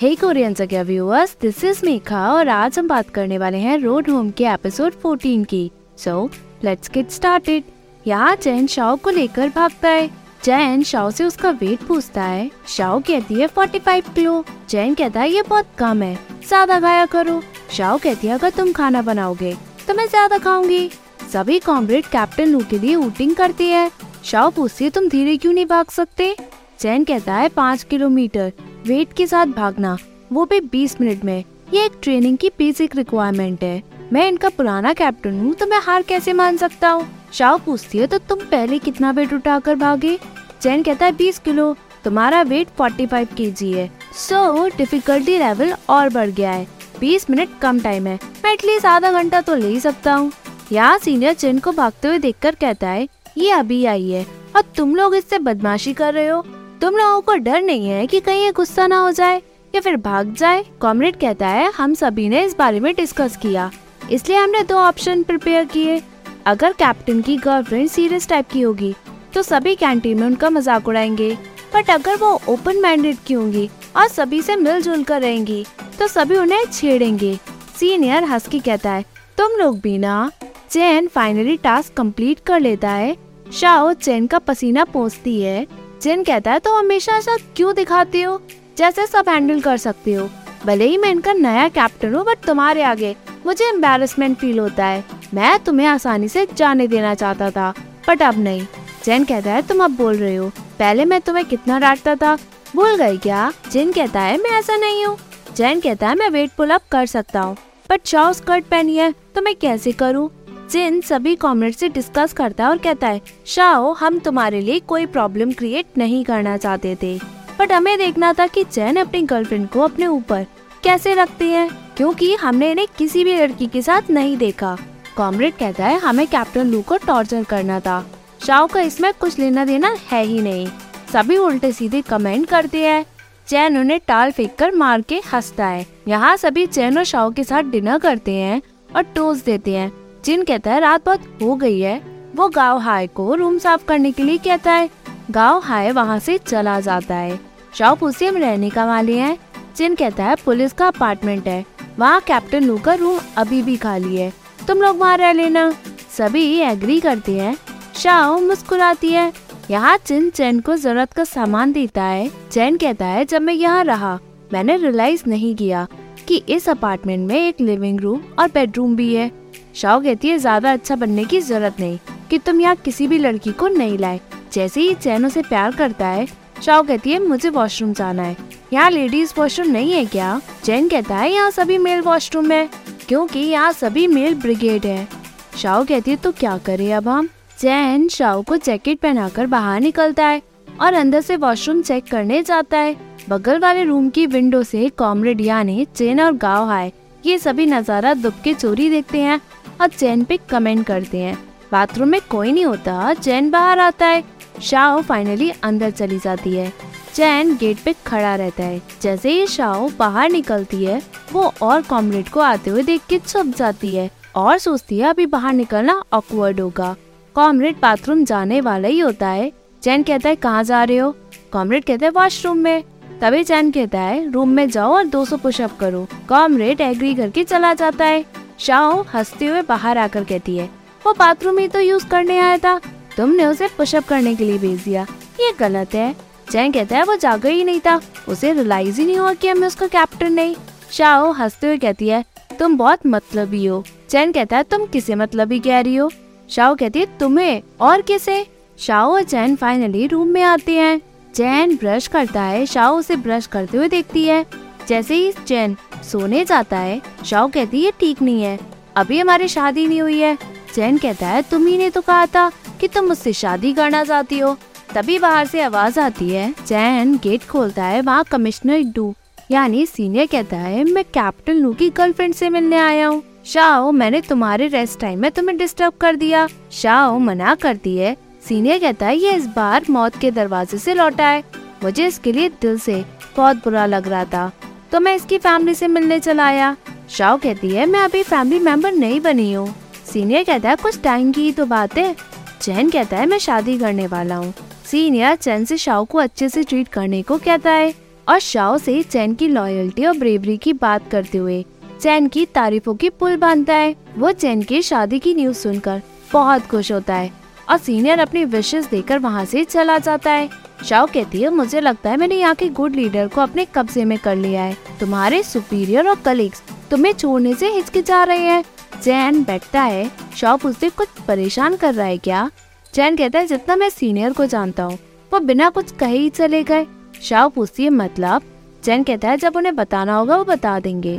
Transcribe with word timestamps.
Hey 0.00 0.14
Korean 0.16 0.54
viewers 0.84 1.36
this 1.40 1.62
is 1.64 1.80
Mekha 1.84 2.20
और 2.32 2.48
आज 2.48 2.78
हम 2.78 2.86
बात 2.88 3.08
करने 3.10 3.38
वाले 3.38 3.58
हैं 3.58 3.76
रोड 3.78 4.08
होम 4.10 4.30
के 4.30 4.44
एपिसोड 4.44 4.92
14 5.02 5.44
की। 5.44 5.70
सो 5.98 6.30
लेट्स 6.64 6.90
गेट 6.90 7.10
स्टार्टेड 7.10 7.64
यहाँ 8.06 8.34
चैन 8.36 8.66
शाओ 8.66 8.96
को 8.96 9.10
लेकर 9.10 9.48
भागता 9.48 9.88
है। 9.88 10.08
चैन 10.42 10.82
शाओ 10.82 11.10
से 11.10 11.24
उसका 11.24 11.50
वेट 11.50 11.82
पूछता 11.82 12.22
है। 12.22 12.50
शाओ 12.68 13.00
कहती 13.00 13.34
है 13.34 13.48
45 13.48 14.08
किलो। 14.14 14.44
चैन 14.68 14.94
कहता 14.94 15.20
है, 15.20 15.30
ये 15.30 15.42
बहुत 15.42 15.66
कम 15.78 16.02
है। 16.02 16.14
ज़्यादा 16.48 16.80
खाया 16.80 17.04
करो। 17.06 17.40
शाओ 17.72 17.98
कहती 17.98 18.26
है, 18.26 18.34
अगर 18.34 18.50
तुम 18.50 18.72
खाना 18.72 19.02
बनाओगे 19.02 19.54
तो 19.88 19.94
मैं 19.94 20.06
ज़्यादा 20.06 20.38
खाऊँगी। 20.38 20.90
सभी 21.32 21.58
कॉम्रेड 21.58 22.06
कैप्टन 22.06 22.48
लू 22.48 22.62
के 22.70 22.78
लिए 22.78 22.94
ऊटिंग 22.96 23.36
करती 23.36 23.68
है। 23.68 23.90
शाओ 24.24 24.50
पूछती 24.50 24.84
है, 24.84 24.90
तुम 24.90 25.08
धीरे 25.08 25.36
क्यों 25.36 25.52
नहीं 25.52 25.66
भाग 25.66 25.90
सकते? 25.90 26.34
चैन 26.78 27.04
कहता 27.04 27.34
है, 27.34 27.48
पाँच 27.50 27.82
किलोमीटर। 27.82 28.52
वेट 28.86 29.12
के 29.12 29.26
साथ 29.26 29.46
भागना, 29.46 29.96
वो 30.32 30.44
भी 30.44 30.60
बीस 30.62 31.00
मिनट 31.00 31.24
में। 31.24 31.44
ये 31.74 31.84
एक 31.84 31.98
ट्रेनिंग 32.02 32.36
की 32.38 32.48
बेसिक 32.48 32.94
रिक्वायरमेंट 32.96 33.62
है। 33.62 33.82
मैं 34.12 34.26
इनका 34.28 34.48
पुराना 34.48 34.92
कैप्टन 34.92 35.40
हूँ 35.40 35.52
तो 35.54 35.66
मैं 35.66 35.80
हार 35.82 36.02
कैसे 36.02 36.32
मान 36.32 36.56
सकता 36.56 36.88
हूँ? 36.88 37.06
शाओ 37.32 37.58
पूछती 37.58 37.98
है 37.98 38.06
तो 38.06 38.18
तुम 38.18 38.38
पहले 38.40 38.78
कितना 38.78 39.10
वेट 39.10 39.32
उठाकर 39.32 39.74
भागे? 39.74 40.18
चैन 40.62 40.82
कहता 40.82 41.06
है, 41.06 41.12
बीस 41.12 41.38
किलो। 41.38 41.74
तुम्हारा 42.04 42.40
वेट 42.42 42.68
फोर्टी 42.68 43.06
फाइव 43.06 43.28
के 43.36 43.50
जी 43.50 43.72
है। 43.72 43.90
सो 44.18 44.68
डिफिकल्टी 44.76 45.38
लेवल 45.38 45.74
और 45.88 46.08
बढ़ 46.08 46.30
गया 46.30 46.50
है। 46.50 46.66
बीस 47.00 47.28
मिनट 47.30 47.58
कम 47.62 47.80
टाइम 47.80 48.06
है। 48.06 48.18
मैं 48.44 48.52
एटलीस्ट 48.52 48.86
आधा 48.86 49.10
घंटा 49.12 49.40
तो 49.40 49.54
ले 49.54 49.68
ही 49.68 49.80
सकता 49.80 50.14
हूँ। 50.14 50.32
यहाँ 50.72 50.98
सीनियर 50.98 51.34
चैन 51.34 51.58
को 51.58 51.72
भागते 51.72 52.08
हुए 52.08 52.18
देखकर 52.18 52.54
कहता 52.54 52.88
है, 52.88 53.08
ये 53.38 53.50
अभी 53.50 53.84
आई 53.84 54.08
है। 54.10 54.26
और 54.56 54.62
तुम 54.76 54.96
लोग 54.96 55.14
इससे 55.14 55.38
बदमाशी 55.38 55.92
कर 55.94 56.14
रहे 56.14 56.26
हो? 56.28 56.44
तुम 56.80 56.96
लोगों 56.96 57.20
को 57.20 57.34
डर 57.36 57.62
नहीं 57.62 57.88
है 57.88 58.06
कि 58.06 58.18
कहीं 58.20 58.42
ये 58.42 58.52
गुस्सा 58.52 58.86
ना 58.86 58.98
हो 58.98 59.10
जाए? 59.12 59.36
या 59.74 59.80
फिर 59.80 59.96
भाग 59.96 60.32
जाए? 60.34 60.64
कॉमरेड 60.80 61.16
कहता 61.16 61.48
है, 61.48 61.70
हम 61.72 61.94
सभी 61.94 62.28
ने 62.28 62.44
इस 62.44 62.56
बारे 62.58 62.80
में 62.80 62.94
डिस्कस 62.94 63.36
किया। 63.36 63.70
इसलिए 64.10 64.38
हमने 64.38 64.62
दो 64.62 64.76
ऑप्शन 64.76 65.22
प्रिपेयर 65.22 65.64
किए। 65.64 66.00
अगर 66.46 66.72
कैप्टन 66.72 67.20
की 67.22 67.36
गर्लफ्रेंड 67.36 67.88
सीरियस 67.88 68.28
टाइप 68.28 68.48
की 68.52 68.60
होगी 68.60 68.94
तो 69.34 69.42
सभी 69.42 69.74
कैंटीन 69.76 70.18
में 70.20 70.26
उनका 70.26 70.50
मज़ाक 70.50 70.88
उड़ाएँगे। 70.88 71.34
बट 71.74 71.90
अगर 71.90 72.16
वो 72.16 72.30
ओपन 72.48 72.80
माइंडेड 72.80 73.16
की 73.26 73.34
होंगी 73.34 73.68
और 73.96 74.08
सभी 74.08 74.40
से 74.42 74.56
मिलजुल 74.56 75.02
कर 75.02 75.20
रहेंगी 75.20 75.64
तो 75.98 76.08
सभी 76.08 76.36
उन्हें 76.36 76.64
छेड़ेंगे। 76.64 77.34
सीनियर 77.76 78.24
हंस 78.24 78.48
के 78.48 78.58
कहता 78.60 78.90
है, 78.90 79.04
तुम 79.38 79.58
लोग 79.58 79.78
भी 79.80 79.96
ना, 79.98 80.30
चैन 80.70 81.08
फाइनली 81.08 81.56
टास्क 81.56 81.94
कंप्लीट 81.94 82.40
कर 82.46 82.60
लेता 82.60 82.90
है। 82.90 83.16
शाओ, 83.52 83.92
चैन 83.92 84.26
का 84.26 84.38
पसीना 84.38 84.84
पोंछती 84.84 85.40
है। 85.42 85.66
चैन 86.02 86.22
कहता 86.24 86.52
है 86.52 86.58
तो 86.58 86.74
हमेशा 86.74 87.16
ऐसा 87.16 87.36
क्यों 87.56 87.74
दिखाती 87.74 88.20
हो? 88.22 88.40
जैसे 88.78 89.06
सब 89.06 89.28
हैंडल 89.28 89.60
कर 89.60 89.76
सकते 89.76 90.12
हो। 90.12 90.28
भले 90.66 90.84
ही 90.84 90.96
मैं 90.98 91.10
इनका 91.10 91.32
नया 91.32 91.68
कैप्टन 91.68 92.14
हूँ 92.14 92.24
बट 92.24 92.38
तुम्हारे 92.46 92.82
आगे 92.82 93.14
मुझे 93.46 93.64
एम्बेरसमेंट 93.64 94.36
फील 94.38 94.58
होता 94.58 94.86
है। 94.86 95.04
मैं 95.34 95.58
तुम्हें 95.64 95.86
आसानी 95.86 96.28
से 96.28 96.46
जाने 96.54 96.86
देना 96.88 97.14
चाहता 97.14 97.50
था 97.50 97.72
बट 98.08 98.22
अब 98.22 98.38
नहीं। 98.38 98.66
चैन 99.04 99.24
कहता 99.24 99.52
है, 99.52 99.62
तुम 99.62 99.84
अब 99.84 99.96
बोल 99.96 100.16
रहे 100.16 100.34
हो। 100.36 100.48
पहले 100.78 101.04
मैं 101.04 101.20
तुम्हें 101.20 101.44
कितना 101.46 101.78
डांटता 101.78 102.14
था? 102.14 102.34
भूल 102.76 102.96
गई 102.96 103.18
क्या? 103.18 103.52
जिन 103.72 103.92
कहता 103.92 104.20
है, 104.20 104.36
मैं 104.38 104.50
ऐसा 104.50 104.76
नहीं 104.76 105.04
हूँ। 105.06 105.16
जैन 105.56 105.80
कहता 105.80 106.08
है, 106.08 106.14
मैं 106.14 106.28
वेट 106.28 106.50
पुल 106.50 106.70
अप 106.70 106.82
कर 106.92 107.06
सकता 107.06 107.40
हूँ 107.40 107.56
बट 107.90 108.02
चाओ 108.02 108.32
स्कर्ट 108.32 108.64
पहनी 108.64 108.96
है 108.96 109.12
तो 109.34 109.42
मैं 109.42 109.54
कैसे 109.56 109.92
करूँ? 109.92 110.28
जिन 110.70 111.00
सभी 111.00 111.34
कॉमरेड 111.36 111.74
से 111.74 111.88
डिस्कस 111.88 112.32
करता 112.32 112.64
है 112.64 112.70
और 112.70 112.78
कहता 112.78 113.08
है, 113.08 113.20
शाओ, 113.46 113.92
हम 113.92 114.18
तुम्हारे 114.18 114.60
लिए 114.60 114.78
कोई 114.78 115.06
प्रॉब्लम 115.06 115.52
क्रिएट 115.52 115.86
नहीं 115.98 116.24
करना 116.24 116.56
चाहते 116.56 116.96
थे। 117.02 117.18
बट 117.60 117.72
हमें 117.72 117.98
देखना 117.98 118.32
था 118.32 118.46
कि 118.46 118.64
चैन 118.64 118.96
अपनी 118.96 119.22
गर्लफ्रेंड 119.22 119.68
को 119.68 119.80
अपने 119.80 120.06
ऊपर 120.06 120.46
कैसे 120.84 121.14
रखती 121.14 121.48
है, 121.48 121.68
क्योंकि 121.96 122.34
हमने 122.34 122.70
इन्हें 122.70 122.86
किसी 122.98 123.24
भी 123.24 123.34
लड़की 123.34 123.66
के 123.66 123.82
साथ 123.82 124.10
नहीं 124.10 124.36
देखा। 124.36 124.76
कॉमरेड 125.16 125.54
कहता 125.54 125.86
है, 125.86 125.98
हमें 125.98 126.26
कैप्टन 126.26 126.66
लू 126.66 126.82
को 126.82 126.96
टॉर्चर 126.96 127.44
करना 127.44 127.80
था। 127.80 128.06
शाओ 128.46 128.66
का 128.66 128.80
इसमें 128.80 129.12
कुछ 129.20 129.38
लेना 129.38 129.64
देना 129.64 129.96
है 130.10 130.24
ही 130.24 130.40
नहीं। 130.42 130.66
सभी 131.12 131.36
उल्टे 131.36 131.72
सीधे 131.72 132.00
कमेंट 132.00 132.46
करते 132.46 132.86
हैं। 132.86 133.04
चैन 133.48 133.78
उन्हें 133.78 134.00
टाल 134.06 134.30
फेंक 134.30 134.54
कर 134.54 134.74
मार 134.74 135.00
के 135.00 135.20
हंसता 135.32 135.66
है। 135.66 135.86
यहाँ 136.08 136.36
सभी 136.36 136.66
चैन 136.66 136.98
और 136.98 137.04
शाओ 137.04 137.30
के 137.30 137.44
साथ 137.44 137.62
डिनर 137.62 137.98
करते 137.98 138.34
हैं 138.34 138.62
और 138.96 139.02
टोस्ट 139.02 139.44
देते 139.44 139.76
हैं। 139.76 139.92
जिन 140.24 140.44
कहता 140.44 140.72
है, 140.72 140.80
रात 140.80 141.04
बहुत 141.06 141.20
हो 141.42 141.56
गई 141.56 141.80
है, 141.80 142.02
वो 142.36 142.48
गाँव 142.48 142.78
हाय 142.78 143.06
को 143.06 143.34
रूम 143.34 143.58
साफ़ 143.58 143.84
करने 143.84 144.12
के 144.12 144.22
लिए 144.22 144.38
कहता 144.38 144.72
है। 144.72 144.90
गाँव 145.30 145.58
हाय 145.58 145.92
वहाँ 145.92 146.18
से 146.18 146.38
चला 146.38 146.80
जाता 146.80 147.14
है। 147.14 147.40
शाओ 147.74 147.96
पूछती 147.96 148.26
हम 148.26 148.36
रहने 148.36 148.70
का 148.70 148.86
वाले 148.86 149.18
हैं, 149.18 149.38
जिन 149.76 149.94
कहता 149.94 150.24
है, 150.24 150.34
पुलिस 150.34 150.72
का 150.72 150.86
अपार्टमेंट 150.86 151.48
है। 151.48 151.64
वहाँ 151.98 152.20
कैप्टन 152.20 152.64
लू 152.64 152.78
का 152.78 152.94
रूम 152.94 153.20
अभी 153.36 153.62
भी 153.62 153.76
खाली 153.76 154.16
है। 154.16 154.32
तुम 154.68 154.82
लोग 154.82 154.98
वहाँ 154.98 155.16
रह 155.16 155.32
लेना। 155.32 155.74
सभी 156.18 156.58
एग्री 156.58 157.00
करते 157.00 157.38
हैं। 157.38 157.56
शाओ 157.94 158.40
मुस्कुराती 158.40 159.10
है। 159.10 159.32
यहाँ 159.70 159.96
चिन 159.96 160.30
चैन 160.30 160.60
को 160.60 160.76
ज़रूरत 160.76 161.12
का 161.12 161.24
सामान 161.24 161.72
देता 161.72 162.02
है। 162.02 162.30
चैन 162.50 162.76
कहता 162.76 163.06
है, 163.06 163.24
जब 163.24 163.42
मैं 163.42 163.54
यहाँ 163.54 163.84
रहा, 163.84 164.18
मैंने 164.52 164.76
रियलाइज़ 164.76 165.22
नहीं 165.26 165.56
किया 165.56 165.86
कि 166.28 166.42
इस 166.48 166.68
अपार्टमेंट 166.68 167.28
में 167.28 167.48
एक 167.48 167.60
लिविंग 167.60 168.00
रूम 168.00 168.20
और 168.38 168.48
बेडरूम 168.48 168.96
भी 168.96 169.14
है। 169.14 169.39
शाओ 169.80 170.00
कहती 170.02 170.28
है, 170.28 170.38
ज़्यादा 170.38 170.72
अच्छा 170.72 170.96
बनने 170.96 171.24
की 171.24 171.40
ज़रूरत 171.40 171.80
नहीं, 171.80 171.98
कि 172.30 172.38
तुम 172.38 172.60
यहाँ 172.60 172.76
किसी 172.76 173.06
भी 173.06 173.18
लड़की 173.18 173.52
को 173.52 173.68
नहीं 173.68 173.96
लाए। 173.98 174.20
जैसे 174.52 174.80
ही 174.80 174.94
चैन 174.94 175.26
उसे 175.26 175.42
प्यार 175.42 175.74
करता 175.74 176.06
है 176.06 176.26
शाओ 176.62 176.82
कहती 176.82 177.12
है, 177.12 177.18
मुझे 177.18 177.48
वॉशरूम 177.48 177.92
जाना 177.92 178.22
है। 178.22 178.36
यहाँ 178.72 178.90
लेडीज़ 178.90 179.32
वॉशरूम 179.38 179.70
नहीं 179.70 179.92
है 179.92 180.04
क्या? 180.06 180.40
चैन 180.64 180.88
कहता 180.88 181.16
है, 181.16 181.32
यहाँ 181.32 181.50
सभी 181.50 181.78
मेल 181.78 182.00
वॉशरूम 182.00 182.50
है, 182.52 182.68
क्योंकि 183.08 183.38
यहाँ 183.40 183.72
सभी 183.72 184.06
मेल 184.06 184.34
ब्रिगेड 184.34 184.86
है। 184.86 185.08
शाओ 185.56 185.84
कहती 185.84 186.10
है 186.10 186.16
तो 186.16 186.32
क्या 186.32 186.56
करे 186.58 186.90
अब 186.92 187.08
हम? 187.08 187.28
चैन 187.58 188.08
शाओ 188.08 188.42
को 188.42 188.56
जैकेट 188.58 188.98
पहनाकर 188.98 189.46
बाहर 189.48 189.80
निकलता 189.80 190.26
है 190.26 190.42
और 190.80 190.94
अंदर 190.94 191.20
से 191.20 191.36
वॉशरूम 191.38 191.82
चेक 191.82 192.10
करने 192.10 192.42
जाता 192.42 192.78
है। 192.78 192.96
बगल 193.28 193.58
वाले 193.58 193.84
रूम 193.84 194.08
की 194.10 194.26
विंडो 194.26 194.62
से 194.62 194.88
कॉमरेड 194.88 195.40
यानी 195.40 195.84
चैन 195.86 196.20
और 196.20 196.32
गाँव 196.34 196.70
आए 196.70 196.92
ये 197.24 197.38
सभी 197.38 197.66
नज़ारा 197.66 198.12
दुबके 198.14 198.52
चोरी 198.54 198.88
देखते 198.90 199.18
हैं। 199.20 199.40
और 199.80 199.88
चैन 199.88 200.24
पे 200.24 200.36
कमेंट 200.36 200.86
करते 200.86 201.18
हैं। 201.18 201.48
बाथरूम 201.72 202.08
में 202.08 202.20
कोई 202.30 202.52
नहीं 202.52 202.64
होता, 202.64 203.14
चैन 203.14 203.50
बाहर 203.50 203.78
आता 203.78 204.06
है। 204.06 204.24
शाओ 204.62 205.02
फाइनली 205.02 205.52
अंदर 205.62 205.90
चली 205.90 206.18
जाती 206.18 206.54
है। 206.54 206.72
चैन 207.14 207.56
गेट 207.56 207.78
पे 207.78 207.94
खड़ा 208.06 208.34
रहता 208.34 208.62
है। 208.62 208.82
जैसे 209.02 209.30
ही 209.30 209.46
शाओ 209.46 209.90
बाहर 209.98 210.30
निकलती 210.30 210.84
है, 210.84 211.02
वो 211.32 211.52
और 211.62 211.82
कॉमरेड 211.82 212.28
को 212.28 212.40
आते 212.40 212.70
हुए 212.70 212.82
देख 212.82 213.00
के 213.08 213.18
छुप 213.18 213.46
जाती 213.46 213.88
है 213.88 214.10
और 214.36 214.58
सोचती 214.58 214.98
है, 214.98 215.08
अभी 215.08 215.26
बाहर 215.26 215.52
निकलना 215.52 216.04
ऑकवर्ड 216.12 216.60
होगा। 216.60 216.96
कॉमरेड 217.34 217.76
बाथरूम 217.82 218.24
जाने 218.24 218.60
वाला 218.60 218.88
ही 218.88 218.98
होता 218.98 219.28
है। 219.28 219.52
चैन 219.82 220.02
कहता 220.02 220.28
है, 220.28 220.36
कहाँ 220.36 220.64
जा 220.64 220.84
रहे 220.84 220.96
हो? 220.96 221.16
कॉमरेड 221.52 221.84
कहता 221.84 222.06
है 222.06 222.12
वॉशरूम 222.12 222.56
में। 222.56 222.84
तभी 223.20 223.44
चैन 223.44 223.70
कहता 223.70 224.00
है 224.00 224.32
रूम 224.32 224.48
में 224.48 224.70
जाओ 224.70 224.94
और 224.94 225.04
200 225.04 225.36
पुशअप 225.36 225.78
करो। 225.80 226.06
कॉमरेड 226.28 226.80
एग्री 226.80 227.14
करके 227.14 227.44
चला 227.44 227.74
जाता 227.74 228.04
है। 228.04 228.24
शाओ 228.60 229.02
हँसते 229.14 229.46
हुए 229.46 229.62
बाहर 229.62 229.98
आकर 229.98 230.24
कहती 230.24 230.56
है, 230.56 230.70
वो 231.06 231.12
बाथरूम 231.12 231.58
ही 231.58 231.68
तो 231.68 231.80
यूज़ 231.80 232.06
करने 232.06 232.38
आया 232.38 232.58
था। 232.58 232.80
तुमने 233.16 233.44
उसे 233.44 233.68
पुशअप 233.68 234.04
करने 234.04 234.34
के 234.34 234.44
लिए 234.44 234.58
भेज 234.58 234.80
दिया। 234.80 235.06
ये 235.40 235.52
गलत 235.60 235.94
है। 235.94 236.16
चैन 236.50 236.72
कहता 236.72 236.96
है, 236.96 237.04
वो 237.04 237.16
जागा 237.16 237.48
ही 237.48 237.64
नहीं 237.64 237.80
था। 237.80 238.00
उसे 238.28 238.52
रियलाइज़ 238.52 239.00
ही 239.00 239.06
नहीं 239.06 239.16
हुआ 239.16 239.34
कि 239.34 239.48
हमें 239.48 239.66
उसका 239.66 239.86
कैप्टन 239.86 240.32
नहीं। 240.32 240.56
शाओ 240.90 241.32
हँसते 241.32 241.66
हुए 241.66 241.78
कहती 241.78 242.08
है, 242.08 242.24
तुम 242.58 242.76
बहुत 242.76 242.98
मतलबी 243.06 243.66
हो। 243.66 243.84
चैन 244.10 244.32
कहता 244.32 244.56
है, 244.56 244.62
तुम 244.62 244.86
किसे 244.86 245.14
मतलबी 245.14 245.60
कह 245.60 245.80
रही 245.80 245.96
हो? 245.96 246.10
शाओ 246.50 246.74
कहती 246.74 247.00
है, 247.00 247.06
तुम्हें? 247.18 247.62
और 247.80 248.00
किसे? 248.00 248.46
शाओ 248.78 249.12
और 249.12 249.22
चैन 249.22 249.56
फाइनली 249.56 250.06
रूम 250.06 250.28
में 250.28 250.42
आते 250.42 250.72
हैं। 250.72 251.00
चैन 251.34 251.76
ब्रश 251.76 252.06
करता 252.06 252.42
है। 252.42 252.66
शाओ 252.66 252.98
उसे 252.98 253.16
ब्रश 253.16 253.46
करते 253.46 253.76
हुए 253.76 253.88
देखती 253.88 254.24
है। 254.24 254.46
जैसे 254.88 255.14
ही 255.14 255.32
चैन 255.46 255.76
सोने 256.10 256.44
जाता 256.44 256.78
है, 256.78 257.00
शाओ 257.24 257.48
कहती 257.48 257.84
है 257.84 257.90
ठीक 258.00 258.22
नहीं 258.22 258.42
है। 258.42 258.58
अभी 258.96 259.18
हमारी 259.18 259.48
शादी 259.48 259.86
नहीं 259.86 260.00
हुई 260.02 260.18
है। 260.20 260.36
चैन 260.74 260.98
कहता 260.98 261.26
है 261.26 261.42
तुम 261.42 261.66
ही 261.66 261.76
ने 261.78 261.90
तो 261.90 262.00
कहा 262.00 262.26
था 262.26 262.50
कि 262.80 262.88
तुम 262.88 263.06
मुझसे 263.06 263.32
शादी 263.32 263.72
करना 263.72 264.04
चाहती 264.04 264.38
हो। 264.38 264.56
तभी 264.94 265.18
बाहर 265.18 265.46
से 265.46 265.62
आवाज़ 265.62 265.98
आती 266.00 266.28
है। 266.28 266.52
चैन 266.66 267.16
गेट 267.16 267.46
खोलता 267.46 267.84
है, 267.84 268.00
वहाँ 268.00 268.24
कमिश्नर 268.24 268.82
डू, 268.94 269.14
यानी 269.50 269.84
सीनियर 269.86 270.26
कहता 270.26 270.56
है, 270.56 270.84
मैं 270.84 271.04
कैप्टन 271.04 271.52
लू 271.52 271.72
की 271.72 271.88
गर्लफ्रेंड 271.90 272.34
से 272.34 272.48
मिलने 272.48 272.76
आया 272.76 273.06
हूँ। 273.06 273.22
शाओ, 273.46 273.90
मैंने 273.90 274.20
तुम्हारे 274.20 274.66
रेस्ट 274.66 274.98
टाइम 275.00 275.20
में 275.20 275.30
तुम्हें 275.30 275.56
डिस्टर्ब 275.58 275.92
कर 275.92 276.16
दिया। 276.16 276.46
शाओ 276.72 277.18
मना 277.18 277.54
करती 277.54 277.96
है। 277.96 278.16
सीनियर 278.48 278.78
कहता 278.78 279.06
है, 279.06 279.16
ये 279.16 279.32
इस 279.32 279.46
बार 279.46 279.84
मौत 279.90 280.16
के 280.16 280.30
दरवाजे 280.30 280.78
से 280.78 280.94
लौटा 280.94 281.26
है। 281.26 281.42
मुझे 281.82 282.06
इसके 282.06 282.32
लिए 282.32 282.48
दिल 282.48 282.78
से 282.78 283.04
बहुत 283.36 283.56
बुरा 283.56 283.86
लग 283.86 284.08
रहा 284.08 284.24
था। 284.24 284.50
तो 284.92 285.00
मैं 285.00 285.14
इसकी 285.14 285.38
फैमिली 285.38 285.74
से 285.74 285.88
मिलने 285.88 286.18
चला 286.18 286.46
आया। 286.46 286.76
शाओ 287.10 287.36
कहती 287.38 287.70
है, 287.70 287.86
मैं 287.86 288.00
अभी 288.00 288.22
फैमिली 288.22 288.58
मेंबर 288.58 288.92
नहीं 288.92 289.20
बनी 289.20 289.52
हूँ। 289.52 289.74
सीनियर 290.12 290.44
कहता 290.44 290.68
है, 290.68 290.76
कुछ 290.76 291.00
टाइम 291.02 291.32
की 291.32 291.42
ही 291.42 291.52
तो 291.52 291.66
बात 291.66 291.96
है। 291.98 292.14
चैन 292.60 292.90
कहता 292.90 293.16
है, 293.16 293.26
मैं 293.26 293.38
शादी 293.38 293.78
करने 293.78 294.06
वाला 294.06 294.36
हूँ। 294.36 294.52
सीनियर 294.84 295.34
चैन 295.34 295.64
से 295.64 295.76
शाओ 295.76 296.04
को 296.04 296.18
अच्छे 296.18 296.48
से 296.48 296.62
ट्रीट 296.62 296.88
करने 296.88 297.22
को 297.22 297.38
कहता 297.38 297.70
है 297.70 297.92
और 298.28 298.38
शाओ 298.38 298.78
से 298.78 299.02
चैन 299.02 299.34
की 299.34 299.48
लॉयल्टी 299.48 300.04
और 300.04 300.18
ब्रेवरी 300.18 300.56
की 300.56 300.72
बात 300.72 301.10
करते 301.10 301.38
हुए 301.38 301.64
चैन 302.00 302.28
की 302.28 302.44
तारीफों 302.46 302.94
की 302.94 303.08
पुल 303.10 303.36
बांधता 303.36 303.74
है। 303.74 303.94
वो 304.18 304.32
चैन 304.32 304.62
की 304.62 304.80
शादी 304.82 305.18
की 305.18 305.34
न्यूज़ 305.34 305.56
सुनकर 305.56 306.02
बहुत 306.32 306.66
खुश 306.66 306.92
होता 306.92 307.14
है 307.14 307.30
और 307.68 307.78
सीनियर 307.78 308.20
अपनी 308.20 308.44
विशेष 308.44 308.86
देकर 308.86 309.18
वहाँ 309.18 309.44
से 309.44 309.64
चला 309.64 309.98
जाता 309.98 310.30
है। 310.30 310.48
शाओ 310.84 311.06
कहती 311.06 311.40
है, 311.42 311.48
मुझे 311.50 311.80
लगता 311.80 312.10
है 312.10 312.16
मैंने 312.16 312.34
यहाँ 312.34 312.54
के 312.54 312.68
गुड 312.68 312.94
लीडर 312.94 313.28
को 313.28 313.40
अपने 313.40 313.64
कब्जे 313.74 314.04
में 314.04 314.18
कर 314.18 314.36
लिया 314.36 314.62
है। 314.62 314.76
तुम्हारे 315.00 315.42
सुपीरियर 315.42 316.08
और 316.08 316.20
कलीग्स 316.20 316.62
तुम्हें 316.90 317.12
छोड़ने 317.12 317.54
से 317.54 317.68
हिचकिचा 317.68 318.22
रहे 318.24 318.38
हैं। 318.38 318.62
चैन 319.02 319.42
बैठता 319.44 319.82
है, 319.82 320.10
शाओ 320.36 320.56
पूछते 320.56 320.88
कुछ 320.88 321.08
परेशान 321.28 321.76
कर 321.76 321.94
रहा 321.94 322.06
है 322.06 322.18
क्या? 322.18 322.50
चैन 322.92 323.16
कहता 323.16 323.38
है, 323.38 323.46
जितना 323.46 323.76
मैं 323.76 323.88
सीनियर 323.90 324.32
को 324.32 324.46
जानता 324.46 324.82
हूँ, 324.82 324.98
वो 325.32 325.40
बिना 325.40 325.68
कुछ 325.70 325.92
कहे 325.92 326.16
ही 326.16 326.30
चले 326.30 326.62
गए। 326.62 326.86
शाओ 327.22 327.48
पूछती 327.48 327.84
है 327.84 327.90
मतलब? 327.90 328.42
चैन 328.84 329.02
कहता 329.02 329.28
है, 329.28 329.36
जब 329.36 329.56
उन्हें 329.56 329.76
बताना 329.76 330.16
होगा, 330.16 330.36
वो 330.36 330.44
बता 330.44 330.78
देंगे। 330.80 331.18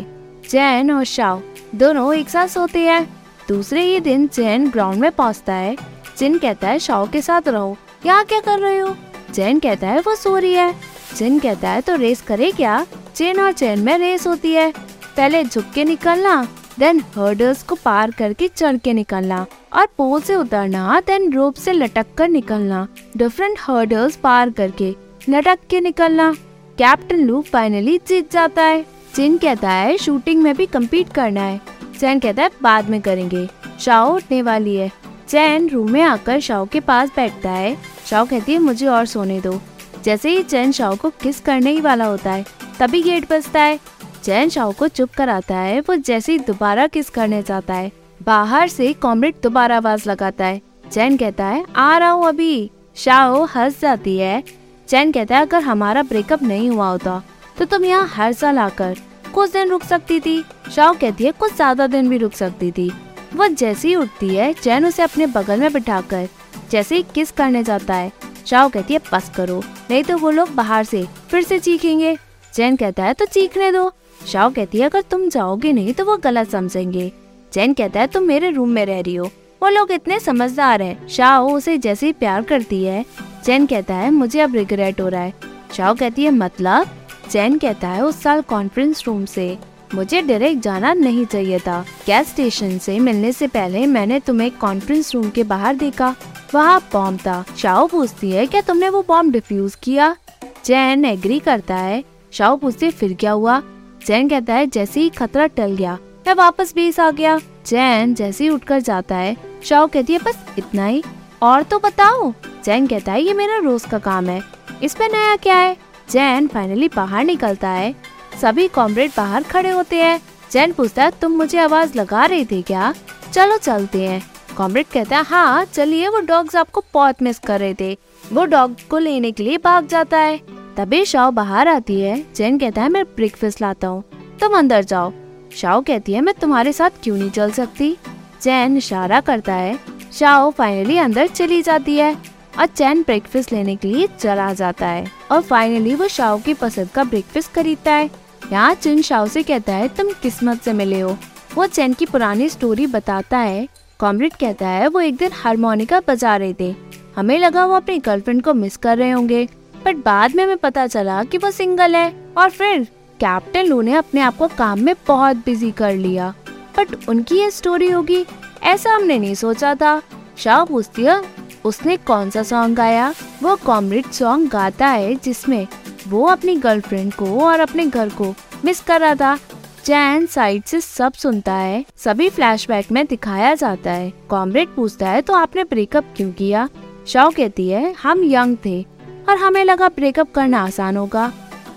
जैन 0.50 0.92
और 0.92 1.04
शाओ 1.04 1.42
दोनों 1.76 2.14
एक 2.14 2.30
साथ 2.30 2.48
सोते 2.48 2.80
हैं। 2.80 3.04
दूसरे 3.48 3.84
ही 3.84 4.00
दिन 4.00 4.28
चैन 4.28 4.70
ग्राउंड 4.70 5.00
में 5.00 5.12
पहुँचता 5.12 5.54
है। 5.54 5.76
जिन 6.18 6.38
कहता 6.38 6.68
है, 6.68 6.80
शाओ 6.80 7.08
के 7.12 7.22
साथ 7.22 7.48
रहो। 7.48 7.78
यहाँ 8.06 8.26
क्या 8.26 8.40
कर 8.40 8.60
रहे 8.60 8.80
हो? 8.80 8.96
चैन 9.34 9.60
कहता 9.60 9.88
है, 9.88 10.00
वो 10.00 10.16
सो 10.16 10.38
रही 10.38 10.54
है। 10.54 10.74
चिन 11.16 11.40
कहता 11.40 11.70
है 11.70 11.82
तो 11.82 11.96
रेस 11.96 12.22
करे 12.22 12.52
क्या? 12.52 12.86
चैन 13.16 13.40
और 13.40 13.52
चैन 13.52 13.80
में 13.80 13.98
रेस 13.98 14.28
होती 14.28 14.52
है। 14.54 14.72
पहले 15.18 15.44
झुक 15.44 15.66
के 15.76 15.84
निकलना 15.84 16.48
देन 16.80 17.00
हर्डल्स 17.16 17.64
को 17.64 17.76
पार 17.76 18.12
करके 18.12 18.48
चढ़ 18.48 18.78
के 18.78 18.94
निकलना 18.94 19.46
और 19.74 19.88
पोल 19.98 20.22
से 20.22 20.36
उतरना 20.36 21.02
देन 21.08 21.32
रोप 21.34 21.56
से 21.56 21.74
लटक 21.74 22.06
कर 22.18 22.30
निकलना। 22.30 22.88
डिफरेंट 23.18 23.58
हर्डल्स 23.62 24.16
पार 24.16 24.50
करके 24.50 24.96
लटक 25.30 25.60
के 25.70 25.82
निकलना। 25.82 26.32
कैप्टन 26.78 27.18
लू 27.18 27.42
फाइनली 27.42 27.98
जीत 27.98 28.32
जाता 28.32 28.64
है। 28.64 28.86
चिन 29.16 29.38
कहता 29.38 29.70
है 29.70 29.98
शूटिंग 29.98 30.42
में 30.42 30.56
भी 30.56 30.66
कम्पीट 30.66 31.14
करना 31.14 31.42
है। 31.42 31.62
चैन 32.00 32.20
कहता 32.20 32.44
है, 32.44 32.52
बाद 32.62 32.90
में 32.90 33.02
करेंगे। 33.02 33.48
शाओ 33.80 34.16
उठने 34.16 34.42
वाली 34.42 34.76
है। 34.76 34.92
चैन 35.28 35.70
रूम 35.70 35.92
में 35.92 36.02
आकर 36.02 36.40
शाओ 36.40 36.66
के 36.66 36.80
पास 36.80 37.10
बैठता 37.16 37.50
है। 37.50 37.78
शाओ 38.12 38.26
कहती 38.26 38.54
है, 38.54 38.60
मुझे 38.60 38.88
और 38.88 39.06
सोने 39.06 39.40
दो। 39.42 39.60
जैसे 40.04 40.30
ही 40.30 40.42
चैन 40.44 40.72
शाओ 40.72 40.96
को 40.96 41.10
किस 41.22 41.40
करने 41.40 41.72
ही 41.72 41.82
वाला 41.82 42.06
होता 42.06 42.32
है, 42.32 42.46
तभी 42.80 43.02
गेट 43.04 43.30
बजता 43.30 43.62
है। 43.62 43.80
चैन 44.24 44.50
शाओ 44.50 44.72
को 44.72 44.88
चुप 44.88 45.10
कराता 45.18 45.58
है, 45.58 45.80
वो 45.80 45.96
जैसे 45.98 46.32
ही 46.32 46.40
दोबारा 46.40 46.88
किस 46.88 47.10
करने 47.10 47.42
जाता 47.44 47.74
है, 47.74 47.92
बाहर 48.22 48.68
से 48.68 48.92
कॉमरेड 48.96 49.36
दोबारा 49.44 49.78
आवाज़ 49.78 50.10
लगाता 50.10 50.46
है। 50.46 50.62
चैन 50.92 51.16
कहता 51.18 51.46
है, 51.46 51.64
आ 51.68 51.98
रहा 51.98 52.10
हूँ 52.10 52.28
अभी। 52.28 52.70
शाओ 52.96 53.46
हंस 53.46 53.80
जाती 53.82 54.18
है। 54.18 54.44
चैन 54.88 55.12
कहता 55.12 55.38
है, 55.38 55.46
अगर 55.46 55.62
हमारा 55.62 56.04
ब्रेकअप 56.04 56.44
नहीं 56.44 56.70
हुआ 56.70 56.90
होता 56.90 57.22
तो 57.58 57.66
तुम 57.68 57.86
यहाँ 57.86 58.08
हर 58.08 58.34
साल 58.34 58.58
आकर 58.58 58.96
कुछ 59.34 59.52
दिन 59.52 59.70
रुक 59.70 59.84
सकती 59.84 60.20
थी। 60.20 60.44
शाओ 60.72 60.94
कहती 60.94 61.24
है, 61.24 61.32
कुछ 61.32 61.56
ज़्यादा 61.56 61.88
दिन 61.88 62.10
भी 62.10 62.18
रुक 62.18 62.34
सकती 62.34 62.72
थी। 62.72 62.92
वो 63.36 63.48
जैसे 63.48 63.96
उठती 63.96 64.36
है, 64.36 64.52
चैन 64.54 64.86
उसे 64.86 65.04
अपने 65.04 65.26
बगल 65.30 65.60
में 65.60 65.74
बिठाकर 65.74 66.28
जैसे 66.72 67.02
किस 67.02 67.32
करने 67.32 67.64
जाता 67.64 67.94
है। 67.94 68.12
शाओ 68.46 68.70
कहती 68.70 68.94
है, 68.94 69.00
बस 69.14 69.32
करो, 69.36 69.64
नहीं 69.92 70.04
तो 70.04 70.18
वो 70.18 70.30
लोग 70.30 70.50
बाहर 70.50 70.84
से 70.84 71.08
फिर 71.30 71.44
से 71.44 71.60
चीखेंगे। 71.60 72.18
चैन 72.54 72.76
कहता 72.76 73.04
है 73.04 73.14
तो 73.14 73.26
चीखने 73.26 73.72
दो। 73.72 73.92
शाओ 74.28 74.50
कहती 74.50 74.78
है, 74.78 74.86
अगर 74.86 75.02
तुम 75.02 75.30
जाओगे 75.30 75.74
नहीं 75.74 75.94
तो 75.94 76.06
वो 76.06 76.18
गलत 76.18 76.50
समझेंगे। 76.50 77.12
चैन 77.54 77.74
कहता 77.74 78.00
है, 78.00 78.08
तुम 78.08 78.24
मेरे 78.24 78.50
रूम 78.50 78.70
में 78.70 78.86
रह 78.86 79.00
रही 79.00 79.16
हो। 79.16 79.26
वो 79.64 79.70
लोग 79.70 79.92
इतने 79.92 80.20
समझदार 80.20 80.82
हैं। 80.82 81.08
शाओ 81.08 81.52
उसे 81.52 81.78
जैसे 81.78 82.06
ही 82.06 82.12
प्यार 82.12 82.42
करती 82.42 82.84
है। 82.84 83.06
चैन 83.46 83.66
कहता 83.66 83.96
है, 83.96 84.12
मुझे 84.12 84.40
अब 84.40 84.56
रिग्रेट 84.56 85.02
हो 85.02 85.08
रहा 85.08 85.22
है। 85.22 85.34
शाओ 85.78 85.96
कहती 85.96 86.24
है 86.24 86.32
मतलब? 86.32 86.88
चैन 87.30 87.58
कहता 87.58 87.88
है, 87.88 88.06
उस 88.06 88.22
साल 88.22 88.42
कॉन्फ्रेंस 88.42 89.04
रूम 89.08 89.26
से। 89.26 89.58
मुझे 89.96 90.22
डायरेक्ट 90.22 90.62
जाना 90.62 90.94
नहीं 90.94 91.26
चाहिए 91.26 91.60
था। 91.60 91.86
गैस 92.08 92.28
स्टेशन 92.28 92.78
से 92.78 93.00
मिलने 93.00 93.32
से 93.32 93.48
पहले 93.48 93.86
मैंने 93.86 94.20
तुम्हें 94.20 94.52
कॉन्फ्रेंस 94.52 95.14
रूम 95.16 95.30
के 95.30 95.44
बाहर 95.44 95.76
देखा। 95.76 96.16
वहाँ 96.54 96.80
बॉम्ब 96.94 97.20
था 97.20 97.44
शाओ 97.58 97.88
पूछती 97.88 98.32
है, 98.32 98.46
क्या 98.46 98.62
तुमने 98.62 98.90
वो 98.90 99.02
बॉम्ब 99.08 99.32
डिफ्यूज 99.34 99.76
किया? 99.76 100.16
चैन 100.64 101.06
एग्री 101.06 101.40
करता 101.40 101.76
है। 101.76 102.04
शाओ 102.32 102.58
पूछती 102.58 102.86
है, 102.86 102.92
फिर 102.92 103.14
क्या 103.14 103.32
हुआ? 103.32 103.62
चैन 104.06 104.30
कहता 104.30 104.54
है, 104.54 104.68
जैसे 104.68 105.00
ही 105.00 105.10
खतरा 105.10 105.46
टल 105.48 105.76
गया, 105.76 105.98
मैं 106.28 106.34
वापस 106.34 106.74
बेस 106.76 107.00
आ 107.00 107.10
गया। 107.12 107.38
चैन 107.66 108.14
जैसे 108.14 108.44
ही 108.44 108.50
उठकर 108.50 108.80
जाता 108.80 109.16
है, 109.16 109.36
शाओ 109.64 109.88
कहती 109.88 110.14
है, 110.14 110.20
बस 110.20 110.46
इतना 110.58 110.86
ही। 110.86 111.04
और 111.42 111.64
तो 111.64 111.80
बताओ? 111.80 112.34
चैन 112.64 112.88
कहता 112.88 113.12
है, 113.12 113.22
ये 113.22 113.34
मेरा 113.34 113.58
रोज 113.58 113.86
का 113.86 113.98
काम 114.00 114.30
है। 114.30 114.42
इसमें 114.84 115.08
नया 115.10 115.36
क्या 115.36 115.56
है? 115.56 115.78
जैन 116.10 116.48
फाइनली 116.48 116.88
बाहर 116.88 117.24
निकलता 117.24 117.70
है। 117.70 117.96
सभी 118.42 118.68
कॉमरेड 118.68 119.12
बाहर 119.18 119.44
खड़े 119.44 119.70
होते 119.70 119.96
हैं। 119.96 120.20
जैन 120.52 120.72
पूछता 120.72 121.04
है, 121.04 121.12
तुम 121.12 121.32
मुझे 121.32 121.60
आवाज़ 121.60 121.98
लगा 121.98 122.26
रहे 122.26 122.46
थे 122.46 122.62
क्या? 122.62 122.94
चलो 123.34 123.58
चलते 123.58 124.08
हैं। 124.08 124.31
कॉमरेड 124.58 124.86
कहता 124.94 125.18
है 125.18 125.24
हाँ 125.24 125.66
चलिए, 125.66 126.08
वो 126.08 126.20
डॉग्स 126.20 126.56
आपको 126.56 126.84
बहुत 126.94 127.22
मिस 127.22 127.40
कर 127.40 127.60
रहे 127.60 127.74
थे। 127.74 127.98
वो 128.34 128.46
डॉग 128.46 128.76
को 128.90 128.98
लेने 128.98 129.32
के 129.32 129.44
लिए 129.44 129.58
भाग 129.58 129.88
जाता 129.88 130.18
है। 130.18 130.38
तभी 130.78 131.06
शाओ 131.06 131.32
बाहर 131.32 131.68
आती 131.68 132.00
है। 132.02 132.26
जैन 132.36 132.60
कहता 132.60 132.82
है, 132.82 132.90
मैं 132.90 133.04
ब्रेकफास्ट 133.06 133.62
लाता 133.62 133.88
हूँ। 133.88 134.04
तुम 134.42 134.58
अंदर 134.58 134.84
जाओ। 134.84 135.12
शाओ 135.56 135.82
कहती 135.82 136.14
है, 136.14 136.22
मैं 136.22 136.34
तुम्हारे 136.34 136.74
साथ 136.74 136.90
क्यों 137.04 137.18
नहीं 137.18 137.30
चल 137.30 137.52
सकती? 137.52 137.98
चैन 138.42 138.78
इशारा 138.78 139.22
करता 139.22 139.54
है। 139.54 139.80
शाओ 140.14 140.52
फाइनली 140.52 140.98
अंदर 140.98 141.28
चली 141.28 141.62
जाती 141.62 141.98
है 141.98 142.18
और 142.60 142.66
चैन 142.66 143.02
ब्रेकफास्ट 143.02 143.54
लेने 143.54 143.76
के 143.76 143.88
लिए 143.88 144.08
चला 144.20 144.54
जाता 144.54 144.88
है। 144.88 145.12
और 145.32 145.42
फाइनली 145.42 145.96
वो 145.96 146.08
शाओ 146.08 146.40
की 146.40 146.54
पसंद 146.54 146.90
का 146.90 147.04
ब्रेकफास्ट 147.04 147.52
खरीदता 147.52 147.92
है। 147.92 148.10
यहाँ 148.52 148.74
चिन 148.74 149.02
शाओ 149.02 149.28
से 149.28 149.44
कहता 149.44 149.74
है, 149.74 149.88
तुम 149.88 150.12
किस्मत 150.22 150.62
से 150.62 150.74
मिले 150.74 151.00
हो। 151.00 151.18
वो 151.56 151.66
चैन 151.68 151.94
की 151.94 152.06
पुरानी 152.06 152.50
स्टोरी 152.50 152.88
बताता 152.88 153.38
है 153.38 153.68
कॉमरेड 154.02 154.34
कहता 154.34 154.68
है, 154.68 154.88
वो 154.88 155.00
एक 155.00 155.16
दिन 155.16 155.32
हारमोनिका 155.34 156.02
बजा 156.08 156.38
रहे 156.38 156.54
थे। 156.54 156.76
हमें 157.18 157.40
लगा 157.40 157.66
वो 157.66 157.74
अपनी 157.74 157.98
गर्लफ्रेंड 157.98 158.44
को 158.44 158.54
मिस 158.54 158.78
कर 158.78 158.98
रहे 158.98 159.12
होंगे। 159.12 159.48
बट 159.86 159.96
बाद 159.96 160.36
में 160.36 160.44
हमें 160.44 160.58
पता 160.58 160.88
चला 160.88 161.24
कि 161.24 161.38
वो 161.38 161.52
सिंगल 161.52 161.96
है। 161.96 162.34
और 162.38 162.50
फिर, 162.50 162.84
कैप्टन 163.20 163.64
लू 163.64 163.82
ने 163.82 163.94
अपने 163.94 164.22
आप 164.22 164.38
को 164.38 164.48
काम 164.48 164.80
में 164.80 164.96
बहुत 165.08 165.36
बिज़ी 165.36 165.72
कर 165.72 165.96
लिया। 165.96 166.34
बट 166.50 167.10
उनकी 167.10 167.36
ये 167.36 167.52
स्टोरी 167.52 167.90
होगी, 167.92 168.26
ऐसा 168.64 168.96
हमने 168.96 169.20
नहीं 169.20 169.36
सोचा 169.36 169.76
था। 169.76 170.02
शाह 170.38 170.64
पूछती 170.64 171.04
है 171.04 171.24
उसने 171.66 171.98
कौन 171.98 172.30
सा 172.30 172.44
सॉन्ग 172.44 172.78
गाया? 172.78 173.14
वो 173.44 173.56
कॉमरेड 173.56 174.06
सॉन्ग 174.06 174.50
गाता 174.50 174.88
है 174.88 175.16
जिसमें 175.16 175.68
वो 176.08 176.26
अपनी 176.26 176.56
गर्लफ्रेंड 176.56 177.14
को 177.14 177.40
और 177.40 177.60
अपने 177.60 177.86
घर 177.86 178.10
को 178.10 178.36
मिस 178.66 178.80
कर 178.80 179.02
रहा 179.02 179.16
था। 179.16 179.40
चैन 179.86 180.26
साइड 180.26 180.64
से 180.64 180.80
सब 180.82 181.14
सुनता 181.14 181.54
है, 181.54 181.86
सभी 181.98 182.30
फ्लैशबैक 182.30 182.92
में 182.92 183.06
दिखाया 183.06 183.54
जाता 183.56 183.92
है। 183.92 184.12
कॉम्रेड 184.30 184.68
पूछता 184.70 185.10
है 185.10 185.22
तो 185.22 185.34
आपने 185.34 185.64
ब्रेकअप 185.64 186.14
क्यों 186.18 186.32
किया? 186.32 186.68
शाव 187.08 187.32
कहती 187.32 187.68
है, 187.70 187.94
हम 187.94 188.24
यंग 188.24 188.58
थे 188.66 188.82
और 189.30 189.38
हमें 189.38 189.64
लगा 189.66 189.88
ब्रेकअप 189.90 190.32
करना 190.32 190.62
आसान 190.62 190.98
होगा। 190.98 191.32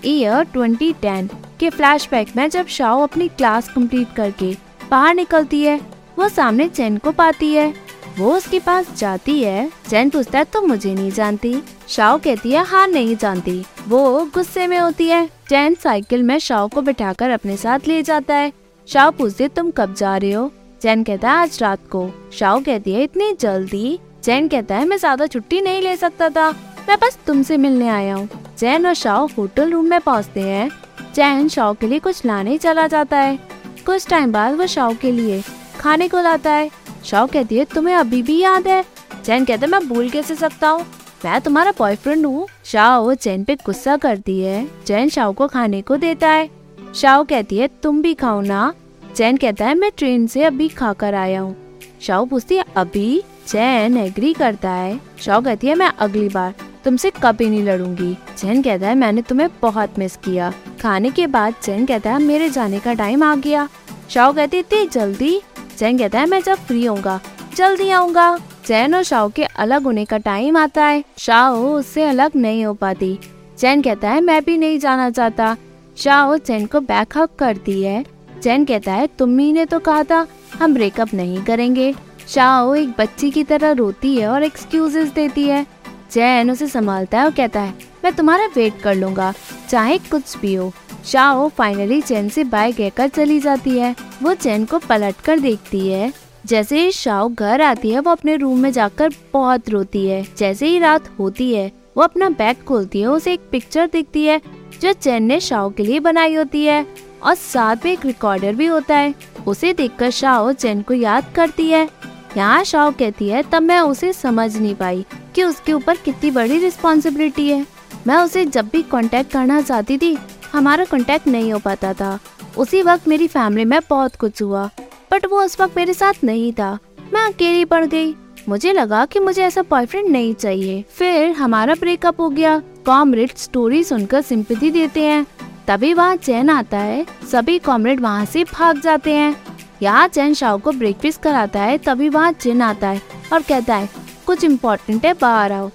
ईयर 0.05 0.45
2010 0.53 1.29
के 1.59 1.69
फ्लैशबैक 1.69 2.35
में 2.37 2.49
जब 2.49 2.67
शाओ 2.67 3.01
अपनी 3.03 3.27
क्लास 3.27 3.69
कंप्लीट 3.69 4.13
करके 4.15 4.55
बाहर 4.91 5.13
निकलती 5.15 5.63
है 5.63 5.79
वो 6.19 6.29
सामने 6.29 6.67
चैन 6.69 6.97
को 6.97 7.11
पाती 7.11 7.53
है। 7.53 7.73
वो 8.19 8.35
उसके 8.35 8.59
पास 8.59 8.87
जाती 8.97 9.41
है। 9.43 9.69
चैन 9.89 10.09
पूछता 10.09 10.39
है, 10.39 10.45
तुम 10.45 10.67
मुझे 10.67 10.93
नहीं 10.95 11.11
जानती? 11.11 11.55
शाओ 11.87 12.17
कहती 12.17 12.51
है 12.51 12.63
हाँ 12.65 12.87
नहीं 12.87 13.15
जानती। 13.15 13.63
वो 13.87 14.25
गुस्से 14.25 14.67
में 14.67 14.77
होती 14.79 15.07
है। 15.07 15.25
चैन 15.49 15.75
साइकिल 15.75 16.23
में 16.23 16.37
शाओ 16.39 16.67
को 16.67 16.81
बिठाकर 16.81 17.29
अपने 17.29 17.57
साथ 17.57 17.87
ले 17.87 18.01
जाता 18.03 18.35
है। 18.35 18.51
शाओ 18.87 19.11
पूछती 19.11 19.47
तुम 19.47 19.71
कब 19.71 19.93
जा 19.93 20.15
रहे 20.17 20.31
हो? 20.31 20.51
चैन 20.81 21.03
कहता 21.03 21.31
है, 21.31 21.37
आज 21.37 21.57
रात 21.61 21.87
को। 21.91 22.09
शाओ 22.33 22.59
कहती 22.59 22.93
है, 22.93 23.03
इतनी 23.03 23.31
जल्दी? 23.33 23.99
चैन 24.23 24.47
कहता 24.47 24.75
है, 24.75 24.85
मैं 24.85 24.97
ज़्यादा 24.97 25.27
छुट्टी 25.27 25.61
नहीं 25.61 25.81
ले 25.81 25.95
सकता 25.95 26.29
था। 26.29 26.49
मैं 26.89 26.97
बस 26.97 27.17
तुमसे 27.27 27.57
मिलने 27.57 27.87
आया 27.87 28.15
हूँ। 28.15 28.29
चैन 28.57 28.85
और 28.87 28.93
शाओ 28.93 29.27
होटल 29.27 29.71
रूम 29.71 29.85
में 29.85 29.99
पहुँचते 30.01 30.41
हैं। 30.41 30.69
चैन 31.15 31.47
शाओ 31.49 31.73
के 31.73 31.87
लिए 31.87 31.99
कुछ 31.99 32.25
लाने 32.25 32.57
चला 32.57 32.87
जाता 32.87 33.17
है। 33.17 33.37
कुछ 33.85 34.07
टाइम 34.07 34.31
बाद 34.31 34.55
वो 34.55 34.67
शाओ 34.67 34.93
के 35.01 35.11
लिए 35.11 35.43
खाने 35.79 36.07
को 36.07 36.21
लाता 36.21 36.51
है। 36.51 36.69
शाओ 37.05 37.27
कहती 37.27 37.57
है, 37.57 37.65
तुम्हें 37.65 37.95
अभी 37.95 38.23
भी 38.23 38.39
याद 38.39 38.67
है? 38.67 38.85
चैन 39.25 39.45
कहते 39.45 39.67
मैं 39.67 39.87
भूल 39.87 40.09
कैसे 40.09 40.35
सकता 40.35 40.69
हूँ? 40.69 40.85
मैं 41.25 41.41
तुम्हारा 41.41 41.73
बॉयफ्रेंड 41.79 42.25
हूँ। 42.25 42.47
शाओ 42.65 43.13
चैन 43.13 43.43
पे 43.43 43.55
गुस्सा 43.55 43.97
करती 43.97 44.39
है। 44.41 44.69
चैन 44.85 45.09
शाओ 45.09 45.33
को 45.33 45.47
खाने 45.47 45.81
को 45.81 45.97
देता 45.97 46.29
है। 46.29 46.49
शाओ 46.95 47.23
कहती 47.23 47.57
है, 47.57 47.67
तुम 47.67 48.01
भी 48.01 48.13
खाओ 48.13 48.41
ना। 48.41 48.73
चैन 49.15 49.37
कहता 49.37 49.65
है, 49.65 49.75
मैं 49.75 49.91
ट्रेन 49.97 50.27
से 50.27 50.43
अभी 50.43 50.69
खा 50.69 50.93
कर 50.93 51.13
आया 51.13 51.41
हूँ। 51.41 51.79
शाओ 52.01 52.25
पूछती 52.25 52.55
है, 52.55 52.65
अभी? 52.75 53.23
चैन 53.47 53.97
एग्री 53.97 54.33
करता 54.33 54.71
है। 54.71 54.99
शाओ 55.19 55.41
कहती 55.41 55.67
है, 55.67 55.75
मैं 55.75 55.91
अगली 55.99 56.29
बार 56.29 56.53
तुमसे 56.85 57.11
कभी 57.23 57.49
नहीं 57.49 57.63
लड़ूँगी। 57.63 58.17
चैन 58.37 58.61
कहता 58.61 58.87
है, 58.87 58.95
मैंने 58.95 59.21
तुम्हें 59.21 59.49
बहुत 59.61 59.99
मिस 59.99 60.15
किया। 60.15 60.53
खाने 60.81 61.09
के 61.09 61.27
बाद 61.27 61.53
चैन 61.63 61.85
कहता 61.85 62.13
है, 62.13 62.19
मेरे 62.19 62.49
जाने 62.49 62.79
का 62.79 62.93
टाइम 62.93 63.23
आ 63.23 63.35
गया। 63.35 63.69
शाओ 64.09 64.33
कहती 64.33 64.57
है, 64.57 64.63
इतनी 64.69 64.87
जल्दी? 64.87 65.41
चैन 65.77 65.97
कहता 65.97 66.19
है 66.19 66.25
मैं 66.25 66.41
जब 66.41 66.55
फ्री 66.57 66.85
होऊँगा। 66.85 67.19
जल्दी 67.55 67.89
आऊँगा। 67.89 68.37
चैन 68.65 68.95
और 68.95 69.03
शाओ 69.03 69.29
के 69.29 69.43
अलग 69.43 69.83
होने 69.83 70.05
का 70.05 70.17
टाइम 70.17 70.57
आता 70.57 70.85
है। 70.85 71.03
शाओ 71.17 71.63
उससे 71.69 72.03
अलग 72.03 72.31
नहीं 72.35 72.65
हो 72.65 72.73
पाती। 72.73 73.17
चैन 73.57 73.81
कहता 73.81 74.09
है, 74.09 74.21
मैं 74.21 74.43
भी 74.43 74.57
नहीं 74.57 74.79
जाना 74.79 75.09
चाहता। 75.09 75.55
शाओ 75.97 76.37
चैन 76.37 76.65
को 76.65 76.79
बैक 76.79 77.17
हक 77.17 77.35
करती 77.39 77.81
है। 77.83 78.03
चैन 78.43 78.65
कहता 78.65 78.93
है 78.93 79.07
तुम्ही 79.19 79.51
ने 79.53 79.65
तो 79.65 79.79
कहा 79.79 80.03
था, 80.03 80.25
हम 80.59 80.73
ब्रेकअप 80.73 81.13
नहीं 81.13 81.43
करेंगे। 81.43 81.93
शाओ 82.29 82.73
एक 82.75 82.93
बच्ची 82.97 83.29
की 83.31 83.43
तरह 83.43 83.71
रोती 83.71 84.15
है 84.17 84.27
और 84.27 84.43
एक्सक्यूजेस 84.43 85.09
देती 85.09 85.43
है। 85.43 85.65
चैन 86.11 86.51
उसे 86.51 86.67
संभालता 86.67 87.19
है 87.19 87.25
और 87.25 87.31
कहता 87.31 87.61
है, 87.61 87.73
मैं 88.03 88.13
तुम्हारा 88.13 88.45
वेट 88.55 88.81
कर 88.81 88.95
लूँगा, 88.95 89.33
चाहे 89.69 89.97
कुछ 89.97 90.37
भी 90.37 90.53
हो। 90.55 90.71
शाओ 91.05 91.47
फाइनली 91.49 92.01
चैन 92.01 92.29
से 92.29 92.43
बाय 92.43 92.71
कहकर 92.71 93.07
चली 93.07 93.39
जाती 93.39 93.77
है। 93.79 93.95
वो 94.23 94.33
चैन 94.33 94.65
को 94.65 94.77
पलट 94.77 95.15
कर 95.15 95.39
देखती 95.39 95.87
है। 95.87 96.13
जैसे 96.45 96.79
ही 96.79 96.91
शाओ 96.91 97.29
घर 97.29 97.61
आती 97.61 97.89
है, 97.91 97.99
वो 97.99 98.11
अपने 98.11 98.35
रूम 98.35 98.59
में 98.59 98.71
जाकर 98.71 99.09
बहुत 99.33 99.69
रोती 99.69 100.05
है। 100.05 100.27
जैसे 100.37 100.67
ही 100.67 100.79
रात 100.79 101.19
होती 101.19 101.55
है, 101.55 101.71
वो 101.97 102.03
अपना 102.03 102.29
बैग 102.29 102.57
खोलती 102.67 103.01
है, 103.01 103.07
उसे 103.07 103.33
एक 103.33 103.39
पिक्चर 103.51 103.89
दिखती 103.93 104.25
है, 104.25 104.41
जो 104.81 104.93
चैन 104.93 105.23
ने 105.23 105.39
शाओ 105.39 105.69
के 105.69 105.83
लिए 105.83 105.99
बनाई 105.99 106.35
होती 106.35 106.65
है। 106.65 106.87
और 107.23 107.35
साथ 107.35 107.75
में 107.85 107.91
एक 107.91 108.05
रिकॉर्डर 108.05 108.55
भी 108.55 108.65
होता 108.65 108.97
है। 108.97 109.15
उसे 109.47 109.73
देखकर 109.73 110.09
शाओ 110.09 110.51
चैन 110.51 110.81
को 110.81 110.93
याद 110.93 111.25
करती 111.35 111.69
है। 111.69 111.89
यहाँ 112.37 112.63
शाओ 112.63 112.91
कहती 112.91 113.29
है, 113.29 113.43
तब 113.43 113.61
मैं 113.61 113.79
उसे 113.79 114.13
समझ 114.13 114.57
नहीं 114.57 114.75
पाई 114.75 115.05
कि 115.35 115.43
उसके 115.43 115.73
ऊपर 115.73 115.95
कितनी 115.95 116.31
बड़ी 116.31 116.59
रिस्पॉन्सिबिलिटी 116.59 117.49
है। 117.49 117.67
मैं 118.07 118.17
उसे 118.17 118.45
जब 118.45 118.67
भी 118.67 118.81
कांटेक्ट 118.81 119.31
करना 119.31 119.61
चाहती 119.61 119.97
थी 119.97 120.17
हमारा 120.53 120.85
कांटेक्ट 120.85 121.27
नहीं 121.27 121.53
हो 121.53 121.59
पाता 121.59 121.93
था। 121.93 122.19
उसी 122.57 122.81
वक्त 122.81 123.07
मेरी 123.07 123.27
फैमिली 123.27 123.65
में 123.65 123.79
बहुत 123.89 124.15
कुछ 124.15 124.41
हुआ 124.41 124.69
बट 125.11 125.25
वो 125.25 125.41
उस 125.43 125.59
वक्त 125.61 125.77
मेरे 125.77 125.93
साथ 125.93 126.23
नहीं 126.23 126.51
था। 126.53 126.77
मैं 127.13 127.21
अकेली 127.21 127.65
पड़ 127.65 127.85
गई। 127.85 128.15
मुझे 128.49 128.73
लगा 128.73 129.05
कि 129.05 129.19
मुझे 129.19 129.43
ऐसा 129.43 129.61
बॉयफ्रेंड 129.61 130.07
नहीं 130.09 130.33
चाहिए। 130.33 130.83
फिर 130.89 131.31
हमारा 131.31 131.73
ब्रेकअप 131.73 132.21
हो 132.21 132.29
गया। 132.29 132.57
कॉमरेड 132.85 133.31
स्टोरी 133.37 133.83
सुनकर 133.83 134.21
सिंपथी 134.21 134.71
देते 134.71 135.03
हैं। 135.03 135.25
तभी 135.67 135.93
वहाँ 135.93 136.15
चैन 136.15 136.49
आता 136.49 136.77
है। 136.77 137.05
सभी 137.31 137.59
कॉमरेड 137.59 138.01
वहाँ 138.01 138.25
से 138.25 138.43
भाग 138.43 138.81
जाते 138.81 139.13
हैं। 139.13 139.35
यहाँ 139.81 140.07
चैन 140.07 140.33
शाह 140.33 140.57
को 140.57 140.71
ब्रेकफास्ट 140.71 141.21
कराता 141.21 141.61
है। 141.61 141.77
तभी 141.77 142.09
वहाँ 142.09 142.31
चिन 142.31 142.61
आता 142.61 142.87
है 142.87 143.01
और 143.33 143.41
कहता 143.41 143.75
है, 143.75 143.89
कुछ 144.25 144.43
इम्पोर्टेंट 144.43 145.05
है, 145.05 145.13
बाहर 145.13 145.51
आओ। 145.51 145.69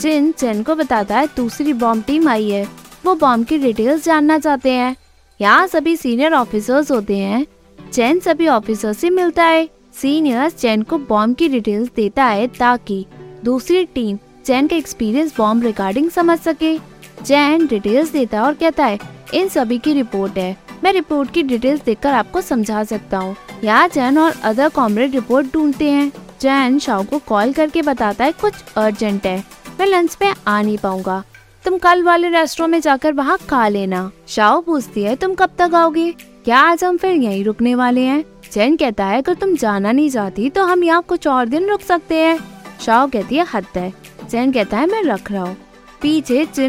चिन 0.00 0.32
चैन 0.32 0.62
को 0.62 0.74
बताता 0.74 1.18
है, 1.18 1.26
दूसरी 1.26 1.72
बॉम्ब 1.72 2.04
टीम 2.06 2.28
आई 2.28 2.50
है। 2.50 2.66
वो 3.04 3.14
बॉम्ब 3.14 3.46
की 3.46 3.58
डिटेल्स 3.58 4.04
जानना 4.04 4.38
चाहते 4.38 4.70
हैं। 4.70 4.94
यहाँ 5.40 5.66
सभी 5.66 5.96
सीनियर 5.96 6.34
ऑफिसर्स 6.34 6.90
होते 6.90 7.16
हैं। 7.16 7.46
चैन 7.78 8.20
सभी 8.20 8.46
ऑफिसर 8.48 8.92
से 8.92 9.10
मिलता 9.10 9.44
है। 9.44 9.68
सीनियर 9.94 10.50
चैन 10.50 10.82
को 10.82 10.98
बॉम्ब 10.98 11.36
की 11.36 11.48
डिटेल्स 11.48 11.88
देता 11.96 12.24
है 12.24 12.46
ताकि 12.48 13.04
दूसरी 13.44 13.84
टीम 13.84 14.18
चैन 14.46 14.66
का 14.66 14.76
एक्सपीरियंस 14.76 15.36
बॉम्ब 15.36 15.64
रिगार्डिंग 15.64 16.10
समझ 16.10 16.38
सके। 16.38 16.76
चैन 17.24 17.66
डिटेल्स 17.66 18.12
देता 18.12 18.38
है 18.38 18.44
और 18.44 18.54
कहता 18.54 18.84
है, 18.84 18.98
इन 19.34 19.48
सभी 19.48 19.78
की 19.78 19.92
रिपोर्ट 19.92 20.38
है। 20.38 20.56
मैं 20.84 20.92
रिपोर्ट 20.92 21.30
की 21.30 21.42
डिटेल्स 21.42 21.84
देखकर 21.84 22.12
आपको 22.12 22.40
समझा 22.40 22.84
सकता 22.84 23.18
हूँ। 23.18 23.36
यहाँ 23.64 23.88
चैन 23.88 24.18
और 24.18 24.34
अदर 24.44 24.68
कॉमरेड 24.68 25.14
रिपोर्ट 25.14 25.52
ढूंढते 25.52 25.90
हैं। 25.90 26.10
चैन 26.40 26.78
शाह 26.78 27.02
को 27.02 27.18
कॉल 27.18 27.52
करके 27.52 27.82
बताता 27.82 28.24
है 28.24 28.32
कुछ 28.32 28.54
अर्जेंट 28.76 29.26
है। 29.26 29.38
मैं 29.80 29.86
लंच 29.86 30.16
में 30.22 30.34
आ 30.46 30.60
नहीं 30.62 30.78
पाऊँगा। 30.78 31.22
तुम 31.64 31.76
कल 31.78 32.02
वाले 32.02 32.28
रेस्टोरेंट 32.28 32.72
में 32.72 32.80
जाकर 32.80 33.12
वहाँ 33.12 33.36
खा 33.50 33.66
लेना। 33.68 34.10
शाओ 34.28 34.60
पूछती 34.60 35.02
है, 35.02 35.14
तुम 35.16 35.34
कब 35.34 35.50
तक 35.58 35.74
आओगे? 35.74 36.10
क्या 36.44 36.58
आज 36.60 36.84
हम 36.84 36.96
फिर 36.96 37.12
यहीं 37.12 37.44
रुकने 37.44 37.74
वाले 37.74 38.00
हैं? 38.00 38.24
चैन 38.52 38.76
कहता 38.76 39.04
है, 39.04 39.18
अगर 39.18 39.34
तुम 39.34 39.54
जाना 39.56 39.92
नहीं 39.92 40.10
चाहती 40.10 40.50
तो 40.50 40.64
हम 40.64 40.84
यहाँ 40.84 41.02
कुछ 41.02 41.26
और 41.26 41.46
दिन 41.46 41.68
रुक 41.68 41.80
सकते 41.80 42.14
हैं। 42.14 42.38
शाओ 42.80 43.08
कहती 43.08 43.36
है, 43.36 43.46
हद 43.54 43.66
है। 43.76 43.92
चैन 44.30 44.52
कहता 44.52 44.76
है, 44.76 44.86
मैं 44.86 45.02
रख 45.02 45.30
रहा 45.32 45.42
हूँ। 45.42 45.56
पीछे 46.02 46.44